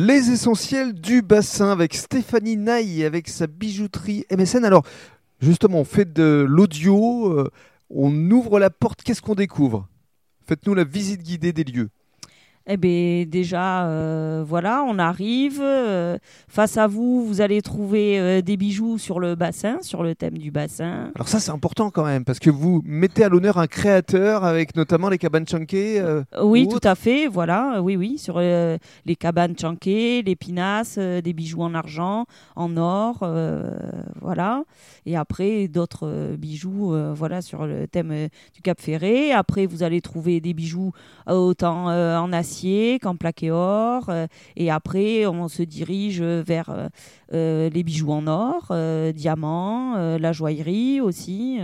Les 0.00 0.30
essentiels 0.30 0.92
du 0.92 1.22
bassin 1.22 1.72
avec 1.72 1.92
Stéphanie 1.92 2.56
Naï, 2.56 3.02
avec 3.02 3.26
sa 3.28 3.48
bijouterie 3.48 4.24
MSN. 4.30 4.64
Alors, 4.64 4.84
justement, 5.40 5.80
on 5.80 5.84
fait 5.84 6.12
de 6.12 6.46
l'audio, 6.48 7.32
euh, 7.32 7.50
on 7.90 8.30
ouvre 8.30 8.60
la 8.60 8.70
porte, 8.70 9.02
qu'est-ce 9.02 9.20
qu'on 9.20 9.34
découvre? 9.34 9.88
Faites-nous 10.46 10.74
la 10.74 10.84
visite 10.84 11.24
guidée 11.24 11.52
des 11.52 11.64
lieux. 11.64 11.88
Eh 12.70 12.76
bien, 12.76 13.24
déjà, 13.26 13.86
euh, 13.86 14.44
voilà, 14.46 14.84
on 14.86 14.98
arrive. 14.98 15.58
euh, 15.62 16.18
face 16.48 16.76
à 16.76 16.86
vous, 16.86 17.24
vous 17.24 17.40
allez 17.40 17.62
trouver 17.62 18.20
euh, 18.20 18.42
des 18.42 18.58
bijoux 18.58 18.98
sur 18.98 19.20
le 19.20 19.36
bassin, 19.36 19.78
sur 19.80 20.02
le 20.02 20.14
thème 20.14 20.36
du 20.36 20.50
bassin. 20.50 21.10
Alors 21.14 21.28
ça, 21.28 21.40
c'est 21.40 21.50
important 21.50 21.88
quand 21.90 22.04
même, 22.04 22.26
parce 22.26 22.38
que 22.38 22.50
vous 22.50 22.82
mettez 22.84 23.24
à 23.24 23.30
l'honneur 23.30 23.56
un 23.56 23.68
créateur 23.68 24.44
avec 24.44 24.76
notamment 24.76 25.08
les 25.08 25.16
cabanes 25.16 25.46
euh, 25.72 26.22
Oui, 26.42 26.66
ou 26.68 26.78
tout 26.78 26.86
à 26.86 26.94
fait, 26.94 27.26
voilà, 27.26 27.80
oui, 27.80 27.96
oui, 27.96 28.18
sur 28.18 28.38
les 28.38 29.16
cabanes 29.18 29.56
chanquées, 29.58 30.20
les 30.20 30.36
pinasses, 30.36 30.98
des 30.98 31.32
bijoux 31.32 31.62
en 31.62 31.72
argent, 31.72 32.26
en 32.54 32.76
or, 32.76 33.26
voilà. 34.20 34.62
Et 35.06 35.16
après, 35.16 35.68
d'autres 35.68 36.36
bijoux, 36.36 36.94
voilà, 37.14 37.40
sur 37.40 37.64
le 37.64 37.88
thème 37.88 38.28
du 38.54 38.60
Cap 38.60 38.78
Ferré. 38.78 39.32
Après, 39.32 39.64
vous 39.64 39.82
allez 39.82 40.02
trouver 40.02 40.40
des 40.40 40.52
bijoux 40.52 40.92
autant 41.26 41.86
en 41.86 42.32
acier 42.34 42.57
qu'en 43.00 43.16
plaqué 43.16 43.50
or. 43.50 44.10
et 44.56 44.70
après, 44.70 45.26
on 45.26 45.48
se 45.48 45.62
dirige 45.62 46.22
vers 46.22 46.70
euh, 46.70 46.88
euh, 47.34 47.70
les 47.70 47.82
bijoux 47.82 48.10
en 48.10 48.26
or, 48.26 48.68
euh, 48.70 49.12
diamants, 49.12 49.94
la 50.18 50.32
joaillerie 50.32 51.00
aussi. 51.00 51.58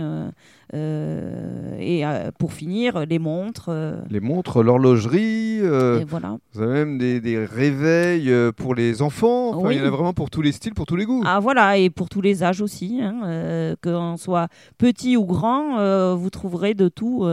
Euh, 0.73 1.75
et 1.79 2.05
euh, 2.05 2.31
pour 2.37 2.53
finir, 2.53 3.05
les 3.05 3.19
montres. 3.19 3.67
euh, 3.69 4.01
les 4.09 4.19
montres, 4.19 4.63
l'horlogerie. 4.63 5.59
voilà. 6.07 6.37
vous 6.53 6.61
avez 6.61 6.73
même 6.73 6.97
des, 6.97 7.19
des 7.21 7.43
réveils 7.45 8.31
pour 8.57 8.75
les 8.75 9.01
enfants. 9.01 9.49
Enfin, 9.55 9.67
Oui. 9.67 9.75
Il 9.75 9.79
y 9.79 9.83
en 9.83 9.87
a 9.87 9.89
vraiment 9.91 10.13
pour 10.13 10.29
tous 10.29 10.41
les 10.41 10.51
styles, 10.51 10.73
pour 10.73 10.85
tous 10.85 10.95
les 10.95 11.05
goûts. 11.05 11.23
Ah 11.25 11.39
voilà, 11.39 11.77
et 11.77 11.89
pour 11.89 12.09
tous 12.09 12.21
les 12.21 12.43
âges 12.43 12.61
aussi, 12.61 12.99
hein, 13.01 13.75
qu'on 13.83 14.17
soit 14.17 14.47
petit 14.77 15.17
ou 15.17 15.25
grand, 15.25 16.15
vous 16.15 16.29
trouverez 16.29 16.73
de 16.73 16.87
tout 16.89 17.25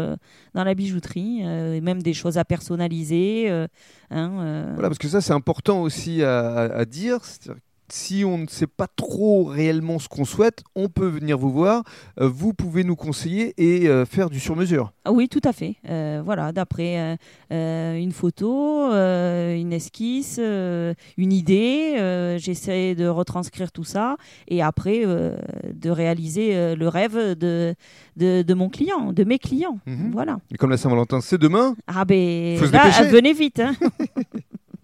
dans 0.55 0.65
la 0.65 0.75
bijouterie, 0.75 1.41
et 1.43 1.81
même 1.81 2.03
des 2.03 2.15
choses 2.15 2.39
à 2.39 2.45
personnaliser. 2.45 3.49
hein. 4.11 4.69
Voilà, 4.75 4.89
parce 4.89 4.99
que 4.99 5.09
ça, 5.09 5.21
c'est 5.21 5.33
important 5.33 5.83
aussi 5.83 6.23
à, 6.23 6.49
à- 6.49 6.73
à 6.81 6.85
dire. 6.85 7.19
Si 7.89 8.25
on 8.25 8.39
ne 8.39 8.47
sait 8.47 8.67
pas 8.67 8.87
trop 8.87 9.45
réellement 9.45 9.99
ce 9.99 10.09
qu'on 10.09 10.25
souhaite, 10.25 10.63
on 10.75 10.89
peut 10.89 11.09
venir 11.09 11.37
vous 11.37 11.51
voir. 11.53 11.83
Euh, 12.19 12.27
vous 12.27 12.55
pouvez 12.55 12.85
nous 12.85 12.97
conseiller 12.97 13.53
et 13.59 13.87
euh, 13.87 14.07
faire 14.07 14.31
du 14.31 14.41
sur-mesure. 14.41 14.93
Ah 15.05 15.13
Oui, 15.13 15.29
tout 15.29 15.43
à 15.45 15.53
fait. 15.53 15.77
Euh, 15.91 16.23
voilà, 16.25 16.53
d'après 16.53 17.19
une 17.51 18.13
photo, 18.13 18.91
une 18.93 19.73
esquisse, 19.73 20.39
une 20.39 21.33
idée, 21.33 22.37
j'essaie 22.39 22.95
de 22.95 23.07
retranscrire 23.07 23.73
tout 23.73 23.85
ça 23.85 24.17
et 24.49 24.63
après 24.63 25.05
de 25.05 25.91
réaliser 25.91 26.75
le 26.75 26.89
rêve 26.89 27.37
de, 27.37 27.75
de, 28.17 28.43
de 28.43 28.55
mon 28.55 28.69
client, 28.71 29.13
de 29.13 29.25
mes 29.25 29.39
clients. 29.39 29.79
Mhm. 29.87 30.11
Voilà. 30.13 30.39
Et 30.53 30.57
comme 30.57 30.71
la 30.71 30.77
Saint-Valentin, 30.79 31.21
c'est 31.21 31.39
demain. 31.39 31.75
Ah 31.87 32.05
ben 32.05 32.57
Faut 32.59 32.67
se 32.67 32.73
là, 32.73 32.85
dépêcher. 32.85 33.09
venez 33.11 33.33
vite. 33.33 33.61
Hein. 33.61 33.75